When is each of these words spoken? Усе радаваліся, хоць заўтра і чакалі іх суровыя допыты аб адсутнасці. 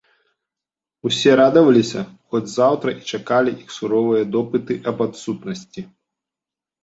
Усе 1.07 1.33
радаваліся, 1.41 2.01
хоць 2.31 2.47
заўтра 2.53 2.89
і 2.95 3.05
чакалі 3.17 3.53
іх 3.61 3.69
суровыя 3.77 4.23
допыты 4.37 4.79
аб 4.93 4.97
адсутнасці. 5.07 5.81